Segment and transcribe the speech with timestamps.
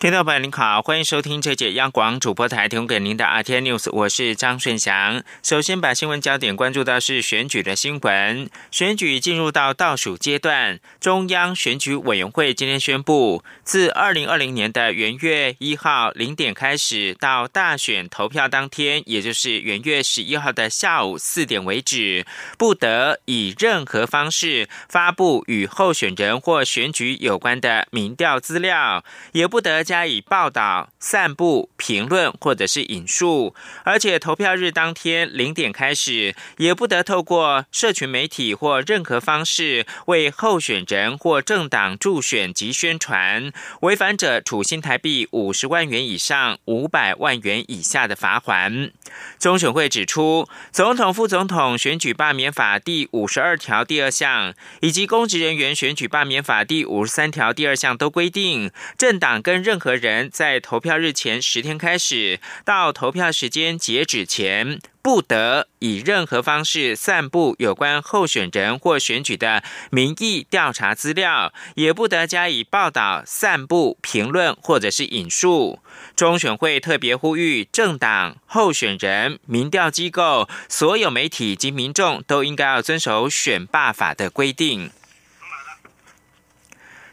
[0.00, 5.22] 听众朋友您好，欢迎收听这节央广主播台提供给您的 RT News，我是张顺祥。
[5.42, 22.24] 首先把新闻焦点关注到是选举的新闻，选举进入到倒数阶段，中央选举委员会今天宣布，自二零二零年的元月一号零点开始，到大选投票当天，也就是元月十一号的下午四点为止，
[22.56, 29.84] 不得以任何方式发布与候选人或选举有关的民调资料，也不得。
[29.90, 48.92] 加以报道、散布、评论或者是引述，而且投票日当天零点开始，也不得透过社群媒体或任何方式为候选人或政党助选及宣传，违反者处新台币五十万元以上五百万元以下的罚款。
[49.40, 75.80] 中选会指出，总统、副总统选举罢免法第五十二条第二项以及公职人员选举罢免法第五十三条第二项都规定，政党跟任何人在投票日前十天开始到投票时间截止前，不得以任何方式散布有关候选人或选举的民意调查资料，也不得加以报道、散布、评论或者是引述。
[76.14, 84.90] 中选会特别呼吁政党、候选人、民调机构、所有媒体及民众都应该要遵守选罢法的规定。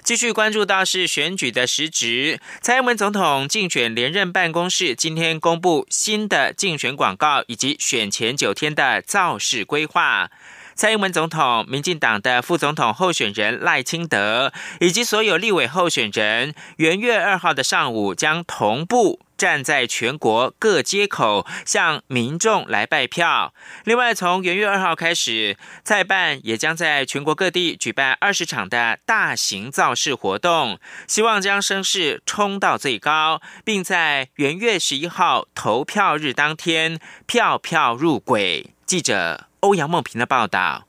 [0.08, 10.32] 继续关注到是选举的时值，蔡英文总统竞选连任办公室今天公布新的竞选广告以及选前九天的造势规划。
[10.78, 19.20] 蔡英文总统、民进党的副总统候选人赖清德以及所有立委候选人，元月二号的上午将同步。
[19.38, 23.54] 站在全国各街口向民众来拜票。
[23.84, 38.72] 另外，从元月二号开始，蔡办也将在全国各地举办二十场的大型造势活动，希望将声势冲到最高，并在元月十一号投票日当天票票入轨。
[38.88, 40.84] 记者欧阳梦平的报道。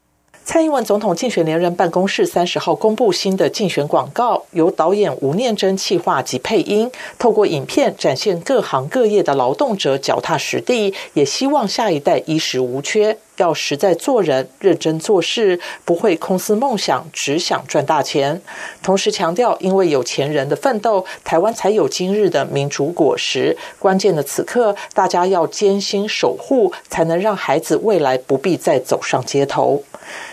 [0.45, 13.19] 蔡英文总统竞选连任办公室三十号公布新的竞选广告，由导演吴念真企划及配音，透过影片展现各行各业的劳动者脚踏实地，也希望下一代衣食无缺。
[13.39, 18.41] 要实在做人，认真做事，不会空思梦想，只想赚大钱。
[18.83, 23.57] 同时强调，因为有钱人的奋斗，台湾才有今日的民主果实。
[23.79, 29.83] 关键的此刻，大家要艰辛守护，才能让孩子未来不必再走上街头。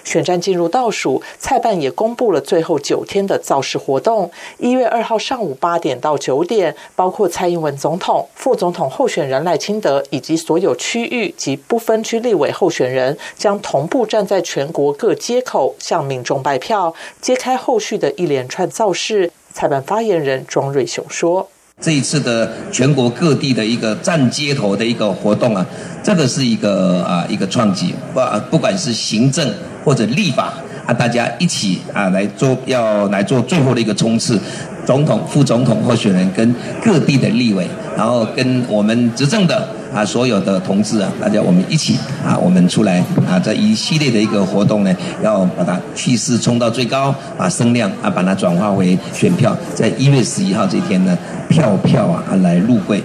[0.06, 4.32] 选战进入倒数，蔡办也公布了最后九天的造势活动。
[4.58, 12.94] 一月二号上午八点到九点，包括蔡英文总统、副总统候选人赖清德以及所有区域及不分区立委候选人。
[12.95, 19.31] 人将同步站在全国各街口向民众拜票，揭开后续的一连串造势。
[19.53, 25.66] 裁判发言人庄瑞雄说：“这一次的全国各地的一个站街头的一个活动啊，
[26.03, 28.19] 这个是一个啊一个创举，不
[28.51, 29.53] 不管是行政
[29.85, 30.53] 或者立法
[30.85, 34.40] 啊，大家一起啊来做，要来做最后的一个冲刺。
[34.85, 36.53] 总统、副总统候选人跟
[36.84, 44.94] 各地的立委，然后跟我们执政的。”啊，所有的同志啊，大家我们一起啊，我们出来啊，这一系列的一个活动呢，
[45.24, 53.01] 要把它气势冲到最高，把声量啊，把它转化为选票，在一月十一号这天呢，票票啊来入柜。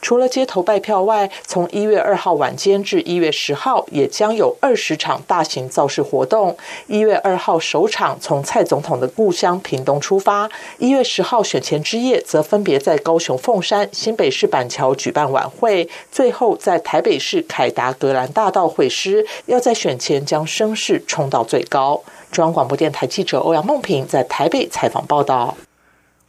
[0.00, 6.56] 除了街头拜票外，从一月二号晚间至一月十号，也将有二十场大型造势活动。
[6.86, 10.48] 一月二号首场从蔡总统的故乡屏东出发，
[10.78, 22.02] 一月十号选前之夜，则分别在高雄凤山、新北市板桥举办晚会，最后在台北市凯达格兰大道会师，要在选前将声势冲到最高。
[22.30, 25.56] 中央广播电台记者欧阳梦平在台北采访报道。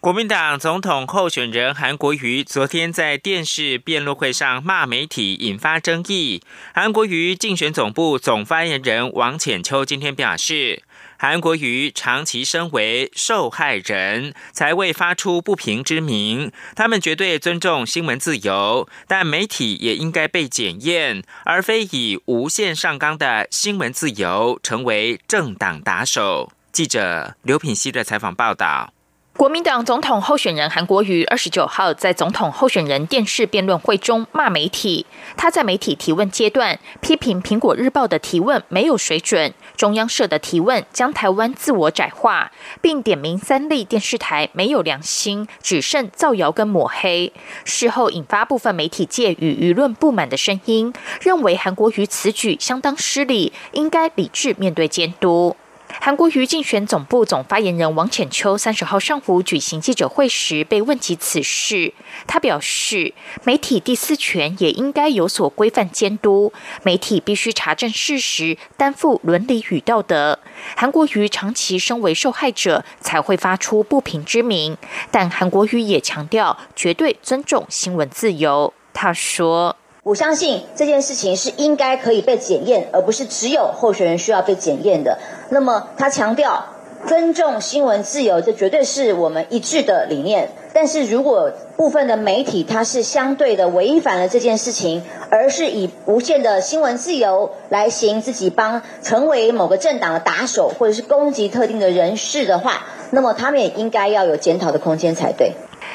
[0.08, 6.42] 国民党总统候选人韩国瑜昨天在电视辩论会上骂媒体，引发争议。
[6.74, 10.82] 韩国瑜竞选总部总发言人王浅秋今天表示，
[11.20, 16.54] 韩国瑜长期身为受害人，才未发出不平之名。
[16.74, 26.50] 他们绝对尊重新闻自由，但媒体也应该被检验，而非以无限上纲的新闻自由成为政党打手。
[26.72, 28.94] 记者刘品希的采访报道。
[29.38, 35.06] 国民党总统候选人韩国瑜二十九号在总统候选人电视辩论会中骂媒体。
[35.36, 42.52] 他在媒体提问阶段批评《苹果日报》的提问没有水准，中央社的提问将台湾自我窄化，
[42.82, 47.32] 并点名三立电视台没有良心，只剩造谣跟抹黑。
[47.64, 50.92] 事后引发部分媒体界与舆论不满的声音，
[51.22, 55.56] 认为韩国瑜此举相当失礼，应该理智面对监督。
[56.00, 61.94] 韩国瑜竞选总部总发言人王浅秋三十号上午举行记者会时，被问及此事，
[62.26, 63.14] 他表示，
[63.44, 66.54] 媒体第四权也应该有所规范监督，
[66.84, 70.40] 媒体必须查证事实，担负伦理与道德。
[70.76, 74.78] 韩国瑜长期身为受害者，才会发出不平之鸣，
[75.12, 78.74] 但韩国瑜也强调，绝对尊重新闻自由。
[78.94, 79.76] 他说。
[80.08, 85.18] 我相信这件事情是应该可以被检验，而不是只有候选人需要被检验的。
[85.50, 86.68] 那么他强调
[87.06, 90.52] 尊重新闻自由，这绝对是我们一致的理念。
[90.74, 105.52] 但是如果部分的媒体它是相对的违反了这件事情，而是以无限的新闻自由来行自己帮，成为某个政党的打手，或者是攻击特定的人士的话，那么他们也应该要有检讨的空间才对。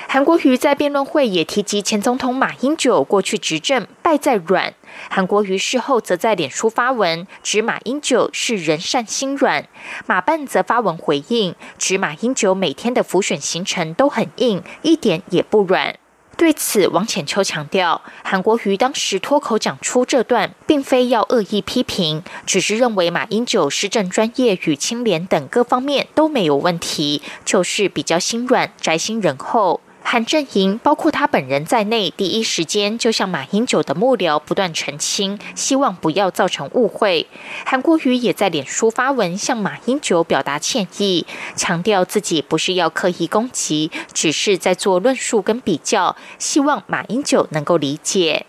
[0.09, 4.75] 韩国瑜在辩论会也提及前总统马英九过去执政败在软，
[5.09, 9.67] 韩国瑜事后则在脸书发文指马英九是人善心软，
[10.07, 15.97] 马办则发文回应指马英九每天的浮选行程都很硬，一点也不软。
[16.43, 29.81] 对此，王浅秋强调，韩国瑜当时脱口讲出这段，并非要恶意批评，只是认为马英九施政专业与清廉等各方面都没有问题，就是比较心软、宅心仁厚。
[30.05, 37.27] 韩正营包括他本人在内，第一时间就向马英九的幕僚不断澄清，希望不要造成误会。
[37.65, 41.27] 韩国瑜也在脸书发文向马英九表达歉意，
[41.57, 48.45] 强调自己不是要刻意攻击，只是在做论述跟比较，希望马英九能够理解。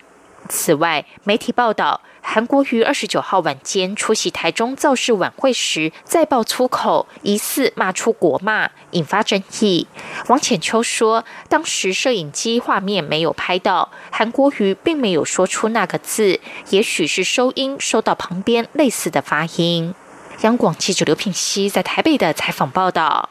[0.50, 2.02] 此外，媒体报道。
[2.26, 9.86] 韩国瑜二十九号晚间出席台中造势晚会时，再爆粗口，疑似骂出国骂，引发争议。
[10.30, 16.40] 王浅秋说，当时摄影机画面没有拍到，韩国瑜并没有说出那个字，
[16.70, 19.94] 也许是收音收到旁边类似的发音。
[20.42, 23.30] 央广记者刘品熙在台北的采访报道。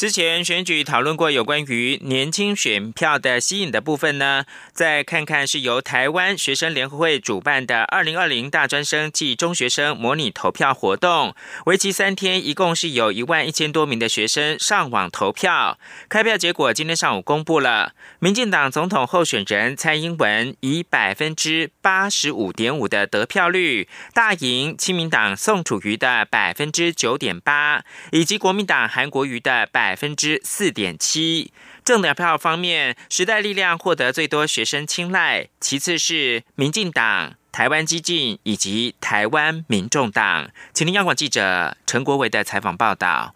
[0.00, 11.34] 之前选举讨论过有关于年轻选票的吸引的部分呢，再看看是由台湾学生联合会主办的二零二零大专生暨中学生模拟投票活动，
[11.66, 15.78] 为期三天，一共是有一万一千多名的学生上网投票。
[16.08, 29.89] 开票结果今天上午公布了，民进党总统候选人蔡英文以百分之八十五点五的得票率大赢亲民党宋楚瑜的百分之九点八，以及国民党韩国瑜的百。
[29.90, 31.52] 百分之四点七，
[31.84, 40.48] 政党票方面，时代力量获得最多学生青睐，其次是民进党、台湾激进以及台湾民众党。
[40.72, 43.34] 请听央广记者陈国维的采访报道。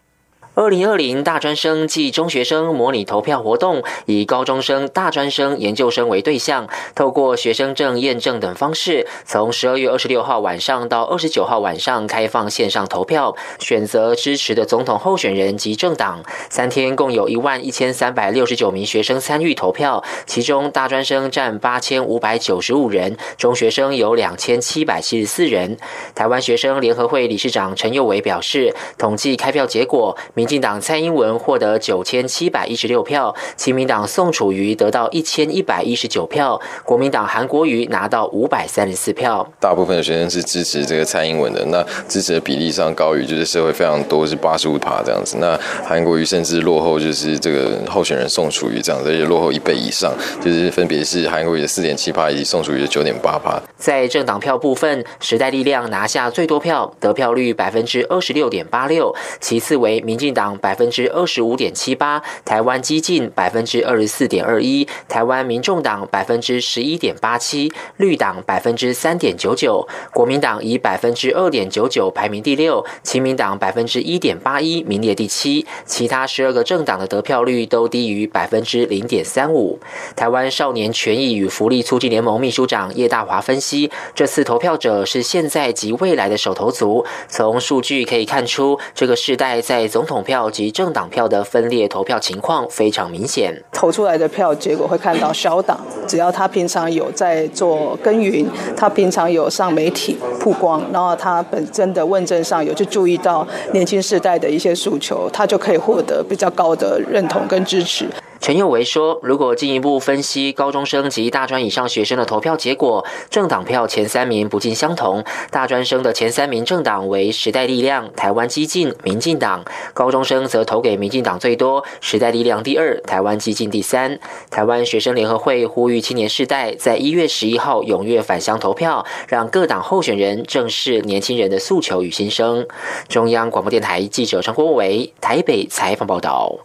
[0.55, 16.23] 二零二零大专生暨中学生模拟投票活动，以高中生、大专生、研究生为对象，透过学生证验证等方式，从十二月二十六号晚上到二十九号晚上开放线上投票，选择支持的总统候选人及政党。
[16.49, 25.77] 三天共有一万一千三百六十九名学生参与投票，其中大专生占八千五百九十五人，中学生有两千七百七十四人。
[26.15, 39.43] 台湾学生联合会理事长陈佑伟表示，统计开票结果，民民进党蔡英文获得九千七百一十六票，亲民党宋楚瑜得到一千一百一十九票，国民党韩国瑜拿到五百三十四票。
[39.59, 45.37] 大部分的学生是支持这个蔡英文的，那支持的比例上高于就是社会非常多，是八十五趴这样子。
[45.39, 53.59] 那韩国瑜甚至落后就是这个候选人宋楚瑜这样子，而且落后一倍以上，就是分别是韩国瑜的四点七趴以及宋楚瑜的九点八趴。
[53.77, 59.11] 在政党票部分，时代力量拿下最多票，得票率百分之二十六点八六，
[59.41, 60.34] 其次为民进。
[60.35, 79.79] 党百分之二十五点七八，台湾激进百分之二十四点二一，台湾民众党百分之十一点八七，绿党百分之三点九九，国民党以百分之二点九九排名第六，亲民党百分之一点八一名列第七，其他十二个政党的得票率都低于百分之零点三五。
[80.17, 90.24] 台湾少年权益与福利促进联盟秘书长叶大华分析，这次投票者是现在及未来的手头族，从数据可以看出，这个世代在总统。
[90.25, 93.63] 票及政党票的分裂投票情况非常明显。
[93.71, 108.09] 投出来的票结果会看到小党，只要他平常有在做耕耘，他平常有上媒体曝光，然后他本身的问政上有去注意到年轻世代的一些诉求，他就可以获得比较高的认同跟支持。
[108.45, 115.23] 陈佑维说：“如果进一步分析高中生及大专以上学生的投票结果，政党票前三名不尽相同。
[115.49, 119.63] 大专生的前三名政党为时代力量、台湾激进、民进党；
[119.95, 124.19] 高中生则投给民进党最多，时代力量第二，台湾激进第三。
[124.51, 132.67] 台湾学生联合会呼吁青年世代在一月十一号踊跃返乡投票，让各党候选人正视年轻人的诉求与心声。”
[133.09, 136.59] 中央广播电台记者陈国伟台北采访报道。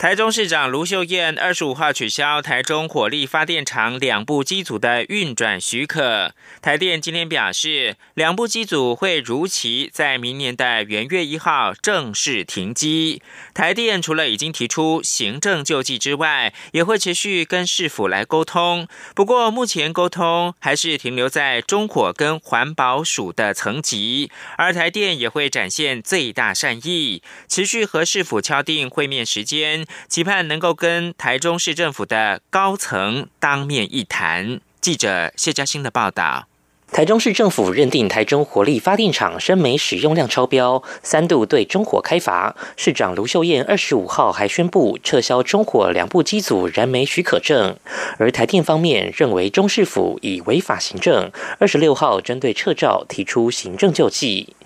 [0.00, 6.32] 台中市长卢秀燕二十五号取消台中火力发电厂两部机组的运转许可。
[6.62, 13.20] 台电今天表示，两部机组会如期在明年的元月一号正式停机。
[13.52, 18.88] 台电除了已经提出行政救济之外，也会持续跟市府来沟通。
[19.14, 29.86] 不过目前沟通还是停留在中火跟环保署的层级，而台电也会展现最大善意，持续和市府敲定会面时间。
[30.08, 34.60] 期盼能够跟台中市政府的高层当面一谈。
[34.80, 36.46] 记者谢嘉欣的报道。
[36.92, 42.56] 台中市政府认定台中火力发电厂生煤使用量超标，三度对中火开罚。
[42.76, 47.76] 市长卢秀燕二十五号还宣布撤销中火两部机组燃煤许可证，
[48.18, 51.30] 而台电方面认为中市府已违法行政，
[51.60, 54.56] 二十六号针对撤照提出行政救济。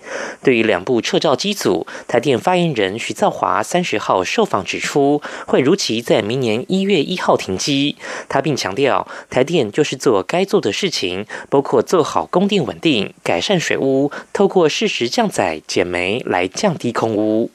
[0.43, 7.95] 对于两部撤照机组，台电发言人徐造华三十号受访指出，会如期在明年一月一号停机。
[8.29, 17.51] 他并强调，台电就是做该做的事情，包括做好供电稳定、改善水污，透过适时降载减煤来降低空污。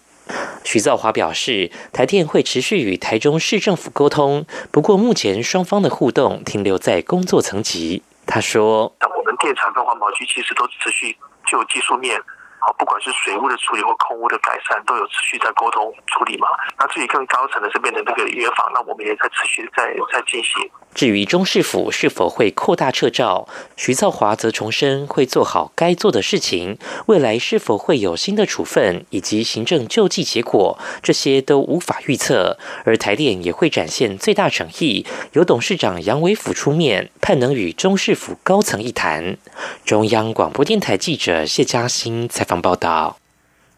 [0.63, 8.03] 徐造华表示，台电会持续与台中市政府沟通，不过目前双方的互动停留在工作层级。
[8.27, 11.17] 他说：“我们电厂跟环保局其实都持续
[11.51, 12.21] 就技术面。”
[12.61, 16.47] 好，不管是水污的处理或空污的改善，都有持续在沟通处理嘛。
[16.79, 20.71] 那至于更高层的这边的那个约访，那我们也在持续在在进行。
[20.95, 26.77] 至于中市府是否会扩大撤照，徐造华则重申会做好该做的事情。
[27.07, 32.59] 未来是否会有新的处分以及行政救济结果，这些都无法预测。
[32.85, 39.37] 而台电也会展现最大诚意，由董事长杨伟甫出面，盼能与中市府高层一谈。
[39.85, 43.20] 中央广播电台记者谢嘉欣采访报道。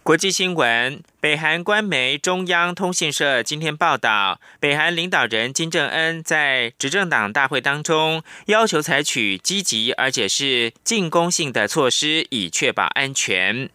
[0.04, 13.70] 国际新闻：北韩官媒中央通讯社今天报道，北韩领导人金正恩在执政党大会当中要求采取积极而且是进攻性的措施，以确保安全。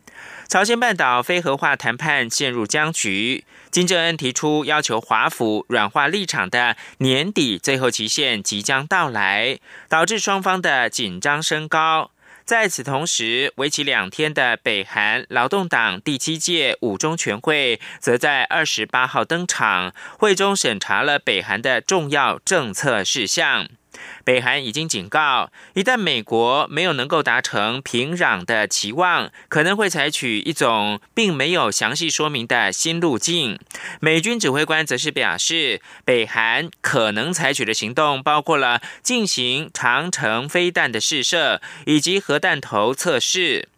[0.49, 12.11] 朝鲜半岛非核化谈判陷入僵局，金正恩提出要求华府软化立场的年底最后期限即将到来，导致双方的紧张升高。
[12.47, 19.93] 在此同时，为期两天的北韩劳动党第七届五中全会，则在二十八号登场。
[20.17, 23.67] 会中审查了北韩的重要政策事项。
[24.23, 33.59] 北韩已经警告，一旦美国没有能够达成平壤的期望，可能会采取一种并没有详细说明的新路径。
[33.99, 43.69] 美军指挥官则是表示，北韩可能采取的行动包括了进行长城飞弹的试射以及核弹头测试。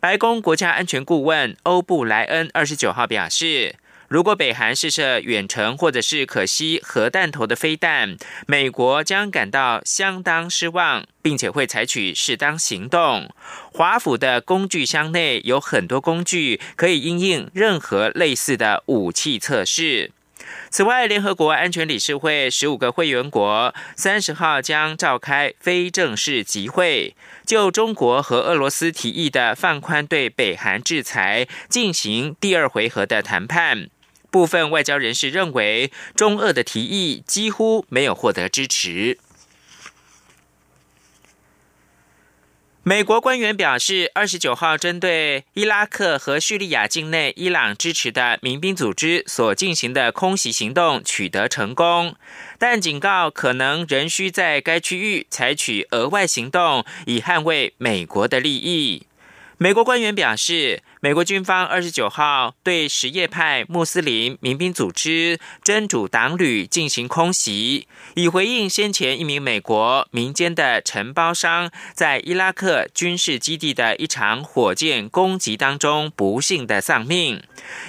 [0.00, 3.76] 白宫国家安全顾问欧布莱恩二十九号表示。
[4.08, 13.30] 如果北韩试射远程或者是可惜核弹头的飞弹，美国将感到相当失望，并且会采取适当行动。
[13.70, 20.10] 华府的工具箱内有很多工具，可以应应任何类似的武器测试。
[20.70, 33.90] 此外，联合国安全理事会十五个会员国三十号将召开非正式集会，就中国和俄罗斯提议的放宽对北韩制裁进行第二回合的谈判。
[34.30, 39.18] 部分外交人士认为，中俄的提议几乎没有获得支持。
[42.84, 52.16] 美国官员表示，二十九号针对伊拉克和叙利亚境内伊朗支持的民兵组织所进行的空袭行动取得成功，
[52.58, 59.02] 但警告可能仍需在该区域采取额外行动，以捍卫美国的利益。
[59.60, 77.42] 美国官员表示，美国军方二十九号对什叶派穆斯林民兵组织真主党旅进行空袭，以回应先前一名美国民间的承包商在伊拉克军事基地的一场火箭攻击当中不幸的丧命。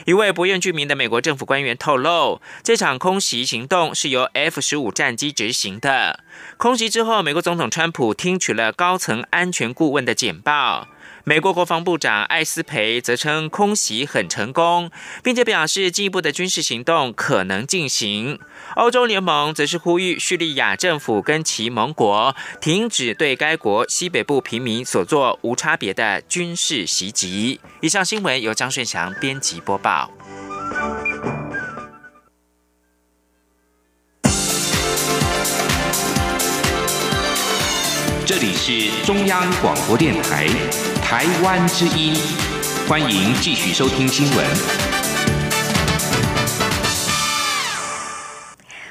[0.08, 6.24] 一位不愿具名的美国政府官员透露，这场空袭行动是由 F 十五战机执行的。
[6.58, 10.88] 空袭之后，美国总统川普听取了高层安全顾问的简报。
[11.26, 14.90] 美国国防部长艾斯培则称空袭很成功，
[15.24, 18.40] 并且表示进一步的军事行动可能进行。
[18.76, 27.60] 欧洲联盟则是呼吁叙利亚政府跟其盟国停止对该国西北部平民所做无差别的军事袭击。
[27.82, 30.10] 以上新闻由张顺祥编辑播报。
[38.26, 40.48] 这里是中央广播电台。
[41.10, 42.14] 台湾之音，
[42.88, 44.46] 欢迎继续收听新闻。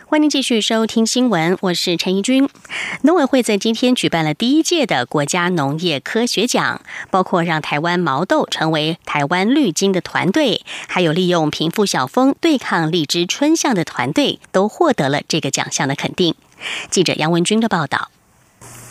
[0.04, 2.48] 欢迎继续收听新闻，我是陈怡君。
[3.02, 16.34] 农委会在今天举办了第一届的国家农业科学奖，包括让台湾毛豆成为台湾绿金的团队，还有利用贫富小风对抗荔枝春象的团队，都获得了这个奖项的肯定。
[16.90, 18.10] 记者杨文军的报道。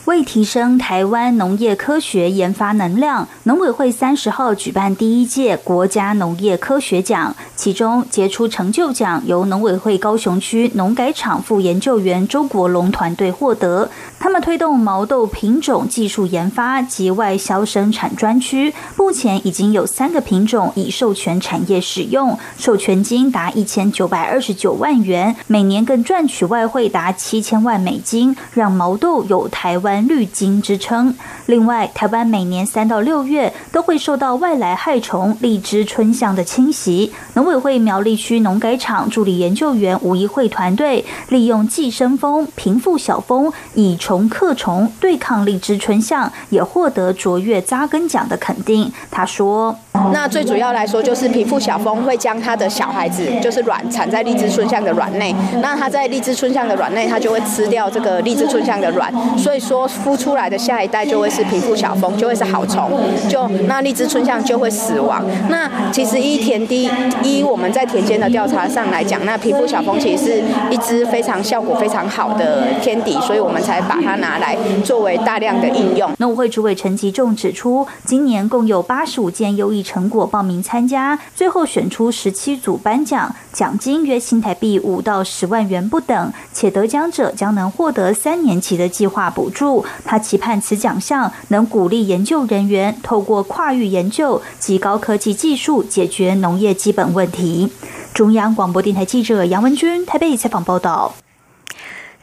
[0.07, 13.89] 为提升台湾农业科学研发能量，农委会三十号举办第一届国家农业科学奖，其中杰出成就奖由农委会高雄区农改场副研究员周国龙团队获得。
[14.17, 29.96] 他们推动毛豆品种技术研发及外销生产专区，目前已经有三个品种已授权产业使用，授权金达一千九百二十九万元，每年更赚取外汇达七千万美金，让毛豆有台湾。
[30.05, 31.15] 绿金之称。
[31.45, 37.13] 另外，台湾每年三到六月都会受到外来害虫荔枝春象的侵袭。
[37.35, 48.91] 农委会苗栗区农改场助理研究员吴一慧团队，利用寄生蜂平复小蜂，以虫克虫对抗荔枝春象，也获得卓越扎根奖的肯定。
[49.09, 49.77] 他说
[50.13, 55.35] ：“那最主要来说，就是平复小蜂会将它的小孩子，就是卵产在荔枝春象的卵内。
[55.61, 59.11] 那它在荔枝春象的卵内，它就会吃掉这个荔枝春象的卵。
[59.37, 62.91] 所以说。”孵出来的下一代就会是皮腹小蜂，就会是好虫，
[63.27, 65.25] 就那荔枝春象就会死亡。
[65.49, 66.89] 那其实依田地
[67.23, 76.09] 依我们在田间的调查上来讲，那皮腹小蜂其实是一只非常效果非常好的天敌，所以我们才把它拿来作为大量的应用。
[76.19, 89.85] 农会主委陈吉仲指出，今年共有八十五件优异成果报名参加，最后选出十七组颁奖，奖金约新台币五到十万元不等，且得奖者将能获得三年期的计划补助。
[90.03, 97.71] 他期盼此奖项能鼓励研究人员透过跨域研究及高科技技术解决农业基本问题。
[98.13, 101.13] 中央广播电台记者杨文君台北采访报道。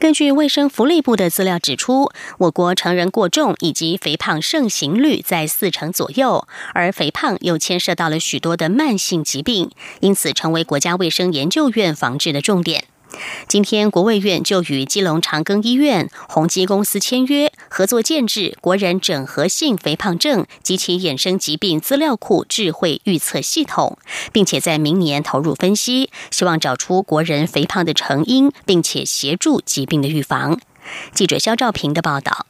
[0.04, 12.84] 根据卫生福利部的资料指出，我国成人过重以及肥胖盛行率在四成左右，而肥胖又牵涉到了许多的慢性疾病，因此成为国家卫生研究院防治的重点。
[13.48, 23.98] 今天，国卫院就与基隆长庚医院、宏基公司签约，合作建制国人整合性肥胖症及其衍生疾病资料库智慧预测系统，
[24.32, 30.58] 并且在明年投入分析，希望找出国人肥胖的成因，并且协助疾病的预防。
[31.12, 32.46] 记者肖兆平的报道。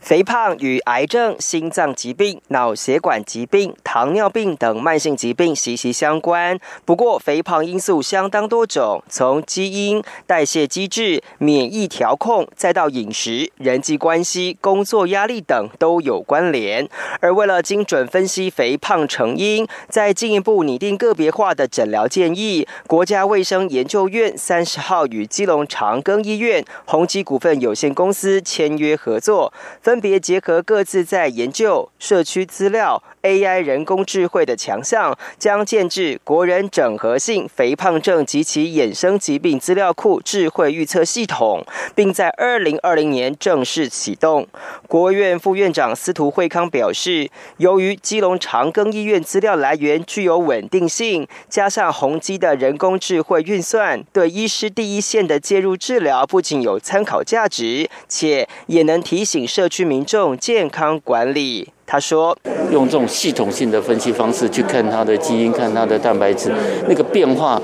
[0.00, 6.58] 肥胖与癌症、心脏疾病、脑血管疾病、糖尿病等慢性疾病息息相关。
[6.84, 16.88] 不过，肥胖因素相当多种，从基因、代谢机制、免疫调控，再到饮食、人际关系、工作压力等都有关联。
[17.20, 29.52] 而为了精准分析肥胖成因，再进一步拟定个别化的诊疗建议，国家卫生研究院三十号与基隆长庚医院、宏基股份有限公司签约合作。
[29.80, 33.02] 分别结合各自在研究、社区资料。
[33.24, 44.46] AI 人工智慧的强项，将建制国人整合性肥胖症及其衍生疾病资料库智慧预测系统，并在二零二零年正式启动。
[44.86, 61.73] 国务院副院长司徒惠康表示，由于基隆长庚医院资料来源具有稳定性，加上宏基的人工智慧运算，对医师第一线的介入治疗不仅有参考价值，且也能提醒社区民众健康管理。
[61.86, 62.36] 他说
[62.72, 66.52] ：“用这种系统性的分析方式去看它的基因，看它的蛋白质
[66.88, 67.60] 那个变化，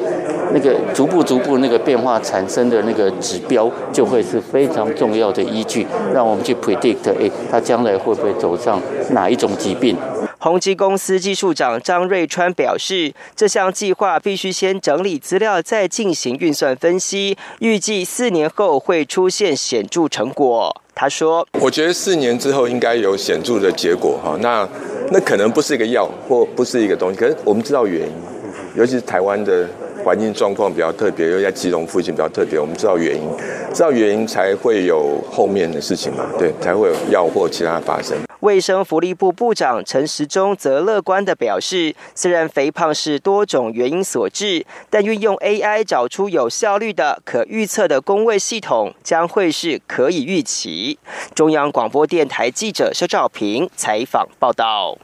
[0.52, 8.80] 那个逐步逐步那个变化产生的那个指标，就会是非常重要的依据，让我们去 predict，哎，它将来会不会走上
[9.10, 9.96] 哪一种疾病。”
[10.42, 20.74] 宏基公司技术长张瑞川表示，这项计划必须先整理资料，再进行运算分析，预计四年后会出现显著成果。
[21.00, 24.68] 他说：“我觉得四年之后应该有显著的结果哈，那
[25.10, 28.12] 那可能不是一个药或不是一个东西，可是我们知道原因，
[28.76, 29.66] 尤其是台湾的。”
[30.02, 33.22] 环境状况比较特别，又在基隆附近比较特别，我们知道原因，
[33.74, 38.16] 知道原因才会有后面的事情嘛，对，才会有药或其他发生。
[38.40, 50.98] 卫生福利部部长陈时中则乐观地表示，虽然肥胖是多种原因所致，但运用 AI 找出有效率的、可预测的工位系统，将会是可以预期。
[51.34, 54.96] 中央广播电台记者肖兆平采访报道。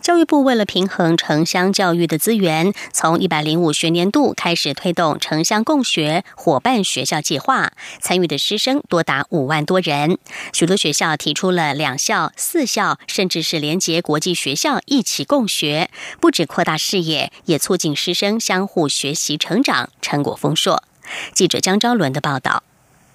[0.00, 10.16] 教育部为了平衡城乡教育的资源，从一百零五学年度开始推动城乡共学伙伴学校计划，参与的师生多达五万多人。
[10.52, 20.82] 许多学校提出了两校、四校，甚至是连结国际学校一起共学，不止扩大视野，也促进师生相互学习成长，成果丰硕。
[21.34, 22.62] 记者江昭伦的报道。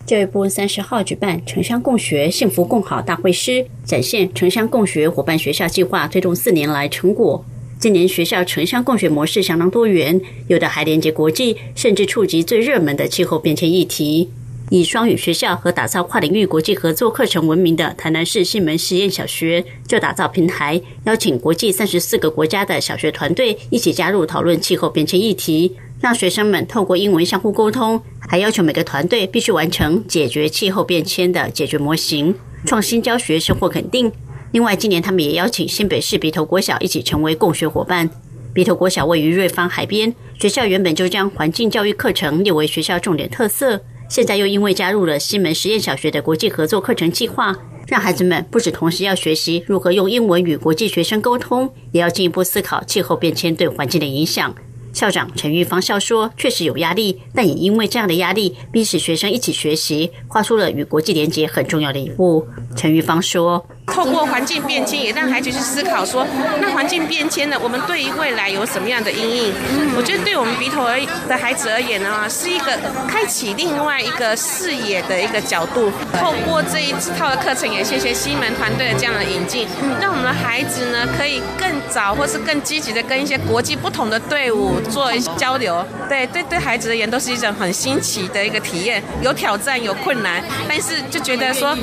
[0.05, 7.43] 教育部三十号举办城乡共学、幸福共好大会师，展现城乡共学伙伴学校计划推动四年来成果。
[7.79, 14.29] 今年学校城乡共学模式相当多元，有的还连接国际，甚至触及最热门的气候变迁议题。
[14.69, 25.75] 以双语学校和打造跨领域国际合作课程闻名的台南市西门实验小学，就打造平台，邀请国际三十四个国家的小学团队一起加入讨论气候变迁议题。
[26.01, 34.11] 让学生们透过英文相互沟通，还要求每个团队必须完成解决气候变迁的解决模型，创新教学收获肯定。
[34.51, 38.09] 另外，今年他们也邀请新北市鼻头国小一起成为共学伙伴。
[38.53, 47.55] 鼻头国小位于瑞芳海边，学校原本就将环境教育课程列为学校重点特色，现在又因为加入了西门实验小学的国际合作课程计划，
[47.87, 54.53] 让孩子们不止同时要学习如何用英文与国际学生沟通，也要进一步思考气候变迁对环境的影响。
[54.93, 62.45] 校长陈玉芳笑说：“确实有压力，但也因为这样的压力，逼使学生一起学习，跨出了与国际连接很重要的一步。”
[62.77, 63.65] 陈玉芳说。
[63.87, 66.25] 透过环境变迁，也让孩子去思考说，
[66.59, 67.57] 那环境变迁呢？
[67.61, 69.53] 我们对于未来有什么样的阴影？
[69.95, 75.91] 我觉得对我们鼻头而的孩子而言呢，是一个开启另外一个视野的一个角度。
[76.17, 79.67] 透过这一套的课程，也谢谢西门团队的这样的引进，
[80.01, 85.85] 让我们的孩子呢，可以更早或是更积极的跟一些国际不同的队伍做一些交流。
[86.09, 91.77] 对对对，孩子而言都是一种很新奇的一个体验，有挑战，有困难，但是就觉得说，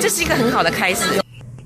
[0.00, 1.02] 这是一个很好的开始。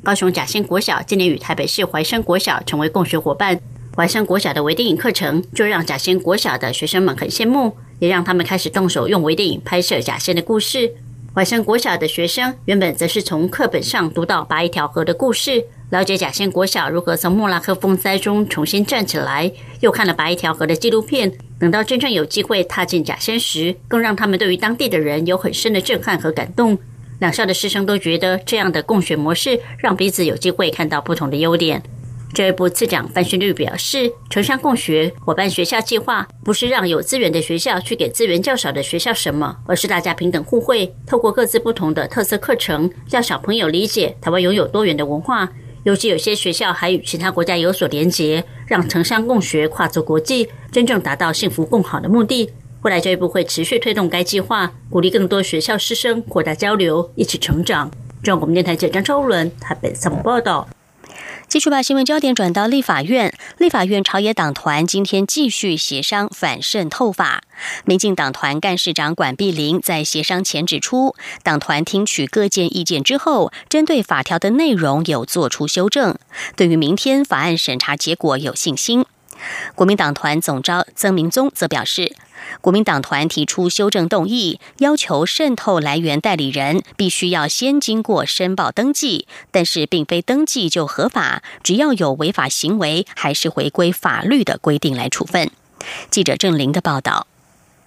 [0.02, 3.60] 高雄甲仙国小今年与台北市怀生国小成为共学伙伴，
[3.94, 10.90] 怀生国小的微电影课程就让甲仙国小的学生们很羡慕，也让他们开始动手用微电影拍摄甲仙的故事。
[11.34, 21.30] 怀生国小的学生原本则是从课本上读到八一条河的故事，了解甲仙国小如何从莫拉克风灾中重新站起来，又看了八一条河的纪录片。
[21.58, 26.78] 等到真正有机会踏进甲仙时，更让他们对于当地的人有很深的震撼和感动。
[27.20, 31.80] 两校的师生都觉得这样的共学模式让彼此有机会看到不同的优点。
[32.32, 45.50] 教育部次长范训律表示，城乡共学伙伴学校计划不是让有资源的学校去给资源较少的学校什么，而是大家平等互惠，透过各自不同的特色课程，让小朋友理解台湾拥有多元的文化，
[45.82, 52.48] 尤其有些学校还与其他国家有所连结，让城乡共学跨足国际，真正达到幸福共好的目的。
[52.82, 57.90] 未来教育部会持续推动该计划，鼓励更多学校师生扩大交流，一起成长。
[58.22, 60.66] 中央广播电台记者张超伦台北采报道。
[61.46, 67.42] 继续把新闻焦点转到立法院，立法院朝野党团今天继续协商反渗透法。
[67.84, 76.16] 民进党团干事长管碧玲在协商前指出，党团听取各界意见之后，针对法条的内容有做出修正，
[76.56, 79.04] 对于明天法案审查结果有信心。
[79.74, 82.14] 国民党团总召曾明宗则表示。
[82.62, 95.50] 国民党团提出修正动议，要求渗透来源代理人必须要先经过申报登记，但是并非登记就合法，只要有违法行为，还是回归法律的规定来处分。
[96.10, 97.26] 记者郑玲的报道。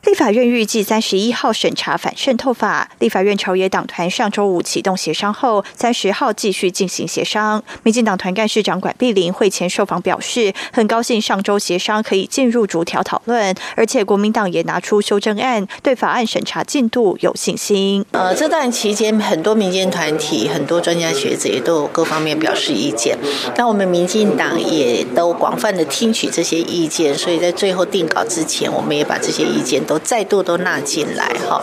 [0.05, 2.89] 立法院预计三十一号审查反渗透法。
[2.99, 7.63] 立法院朝野党团上周五启动协商后，三十号继续进行协商。
[7.83, 18.05] 民进党团干事长管碧玲会前受访表示，很高兴上周协商可以进入逐条讨论，而且国民党也拿出修正案，对法案审查进度有信心。
[18.11, 23.17] 呃，这段期间，很多民间团体、很多专家学者也都有各方面表示意见，
[23.55, 29.92] 那我们民进党也都广泛的听取这些意见，所以在最后定稿之前，我们也把这些意见都。
[29.93, 31.62] 都再度都纳进来哈。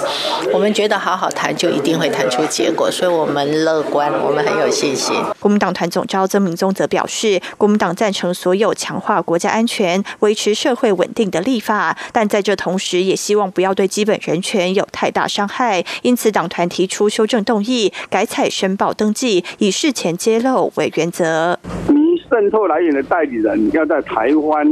[0.53, 5.17] 我们觉得好好谈就一定会谈出结果，所以我们乐观，我们很有信心。
[5.41, 15.85] 国民党团总召曾明宗则表示，国民党赞成所有强化国家安全、维持社会稳定的立法，但在这同时，也希望不要对基本人权有太大伤害。
[16.03, 21.59] 因此，党团提出修正动议，改采申报登记，以事前揭露为原则。
[21.89, 21.97] 你
[22.31, 24.65] 渗透来源的代理人要在台湾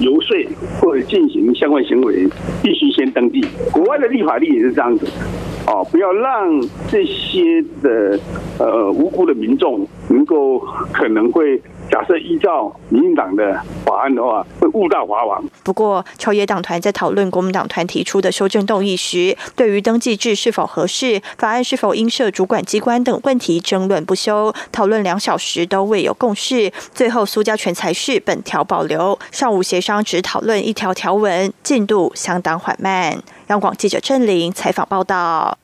[0.00, 0.36] 游说
[0.80, 2.26] 或者进行相关行为，
[2.62, 3.44] 必须先登记。
[3.72, 5.06] 国外的立法例也是这样子。
[5.66, 8.18] 哦，不要让这些的
[8.58, 10.58] 呃无辜的民众能够
[10.92, 11.56] 可能会
[11.88, 15.44] 假设依照民进党的法案的话，会误导法网。
[15.62, 26.72] 不过，朝野党团在讨论国民党团提出的修正动议时，对于登记制是否合适、法案是否应设主管机关等问题争论不休，讨论两小时都未有共识。
[26.94, 33.22] 最后，苏家全才是本条保留，上午协商只讨论一条条文，进度相当缓慢。
[33.48, 35.61] 央广记者郑玲采访报道。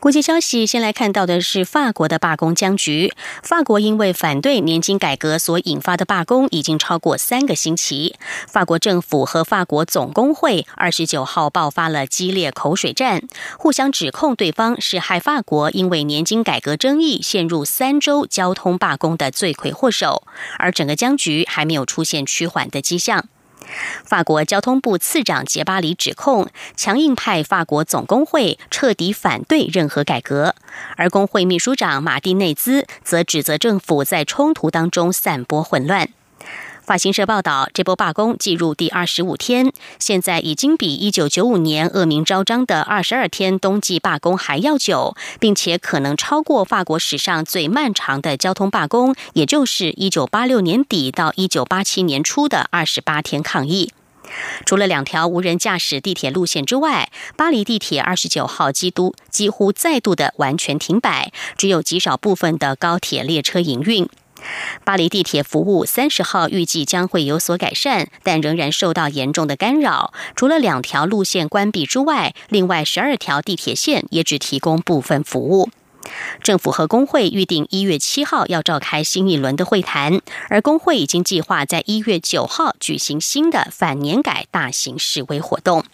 [0.00, 3.12] 国际消息，先来看到的是法国的罢工僵局。
[3.42, 8.16] 法国因为反对年金改革所引发的罢工已经超过三个星期。
[8.48, 13.22] 法国政府和法国总工会二十九号爆发了激烈口水战，
[13.58, 20.22] 互相指控对方是害法国因为年金改革争议陷入三周交通罢工的罪魁祸首，
[20.58, 23.26] 而整个僵局还没有出现趋缓的迹象。
[24.04, 30.54] 法国交通部次长杰巴里指控强硬派法国总工会彻底反对任何改革，
[30.96, 36.08] 而工会秘书长马蒂内兹则指责政府在冲突当中散播混乱。
[36.90, 53.92] 法新社报道，这波罢工进入第二十五天，现在已经比一九九五年恶名昭彰的二十二天冬季罢工还要久，并且可能超过法国史上最漫长的交通罢工，也就是一九八六年底到一九八七年初的二十八天抗议。
[54.66, 64.08] 除了两条无人驾驶地铁路线之外，巴黎地铁二十九号基督几乎再度的完全停摆，只有极少部分的高铁列车营运。
[64.84, 70.12] 巴黎地铁服务三十号预计将会有所改善，但仍然受到严重的干扰。
[70.34, 75.70] 除了两条路线关闭之外，另外十二条地铁线也只提供部分服务。
[76.42, 85.84] 政府和工会预定一月七号要召开新一轮的会谈，而工会已经计划在一月九号举行新的反年改大型示威活动。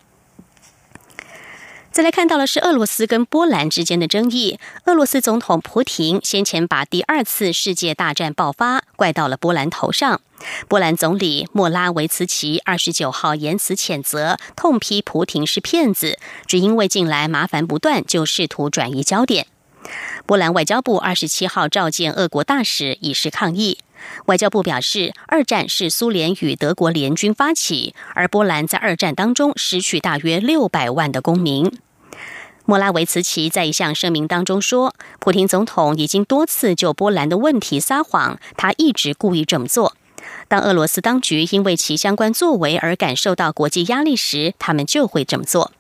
[1.97, 4.59] 再来看到的是俄罗斯跟波兰之间的争议。
[4.85, 10.21] 俄罗斯总统普廷先前把第二次世界大战爆发怪到了波兰头上。
[10.69, 19.47] 波兰总理莫拉维茨奇二十九号言辞谴责，痛批普廷是骗子，只因为近来麻烦不断，就试图转移焦点。
[20.27, 23.79] 波兰外交部二十七号召见俄国大使，以示抗议。
[24.27, 31.79] 外交部表示，二战是苏联与德国联军发起，而波兰在二战当中失去大约六百万的公民。
[32.69, 39.95] 莫拉维茨奇在一项声明当中说，普京总统已经多次就波兰的问题撒谎，他一直故意这么做。
[40.49, 45.71] 当俄罗斯当局因为其相关作为而感受到国际压力时，他们就会这么做。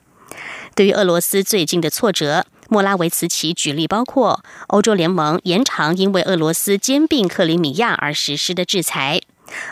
[0.77, 9.20] 对于俄罗斯最近的挫折，莫拉维茨奇举例包括欧洲联盟延长因为俄罗斯兼并克里米亚而实施的制裁。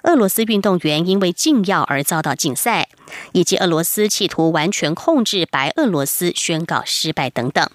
[0.04, 2.88] 俄罗斯运动员因为禁药而遭到禁赛，
[3.32, 7.68] 以及俄罗斯企图完全控制白俄罗斯宣告失败等等。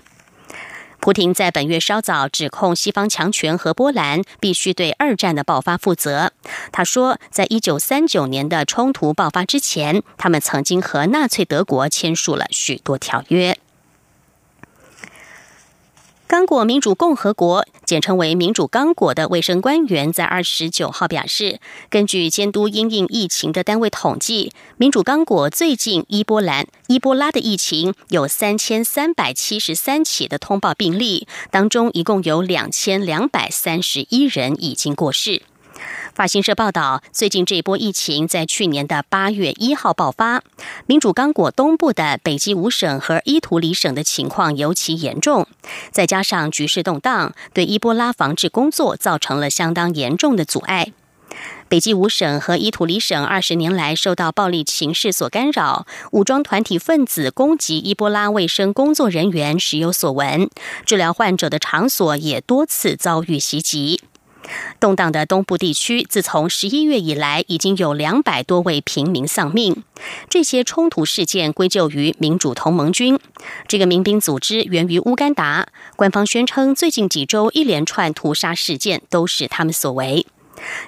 [1.01, 6.33] 普廷在本月稍早指控西方强权和波兰必须对二战的爆发负责。
[6.73, 13.57] 他说，在一九三九年的冲突爆发之前，他们曾经和纳粹德国签署了许多条约。
[16.29, 35.41] 刚果民主共和国，简称为民主刚果的卫生官员在二十九号表示，根据监督因应疫情的单位统计，民主刚果最近伊波兰、伊波拉的疫情有三千三百七十三起的通报病例，当中一共有两千两百三十一人已经过世。
[36.13, 40.43] 法新社报道，最近这一波疫情在去年的八月一号爆发。
[40.85, 45.47] 民主刚果东部的北基五省和伊图里省的情况尤其严重，
[45.91, 50.91] 再加上局势动荡，对伊波拉防治工作造成了相当严重的阻碍。
[51.69, 60.49] 北基五省和伊图里省二十年来受到暴力情势所干扰，武装团体分子攻击伊波拉卫生工作人员时有所闻，
[60.83, 64.01] 治疗患者的场所也多次遭遇袭击。
[64.79, 69.83] 动荡的东部地区，自从十一月以来，已经有两百多位平民丧命。
[70.29, 73.19] 这些冲突事件归咎于民主同盟军。
[73.67, 80.25] 这个民兵组织源于乌干达，官方宣称最近几周一连串屠杀事件都是他们所为。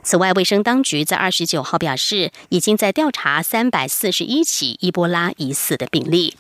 [0.04, 6.36] 此外，卫生当局在二十九号表示，已经在调查三百四十一起伊波拉疑似的病例。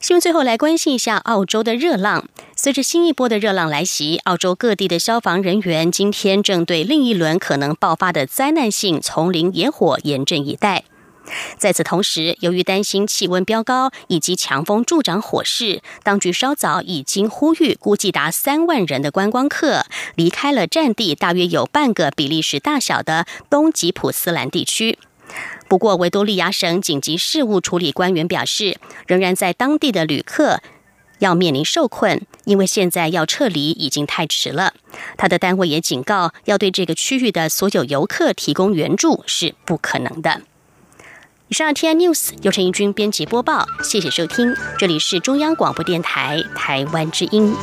[0.00, 2.26] 新闻最后来关心一下澳洲的热浪。
[2.62, 10.84] 随着新一波的热浪来袭，澳洲各地的消防人员今天正对另一轮可能爆发的灾难性丛林野火严阵以待。
[11.56, 24.98] 在此同时，由于担心气温飙高以及强风助长火势，当局稍早已经呼吁估计达三万人的观光客离开了占地大约有半个比利时大小的东吉普斯兰地区。
[25.66, 30.60] 不过，维多利亚省紧急事务处理官员表示，仍然在当地的旅客
[31.20, 34.74] 要面临受困，因为现在要撤离已经太迟了。
[35.16, 40.42] 他的单位也警告，要对这个区域的所有游客提供援助是不可能的。
[41.48, 47.54] 以上 T I News 由陈义军编辑播报，谢谢收听，这里是中央广播电台台湾之音。